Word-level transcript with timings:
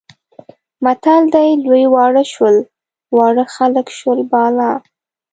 متل 0.83 1.21
دی 1.33 1.47
لوی 1.65 1.83
واړه 1.93 2.23
شول، 2.33 2.55
واړه 3.17 3.45
خلک 3.55 3.87
شول 3.97 4.19
بالا. 4.31 4.71